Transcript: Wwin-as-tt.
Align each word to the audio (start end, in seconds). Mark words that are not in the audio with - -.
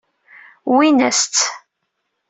Wwin-as-tt. 0.71 1.43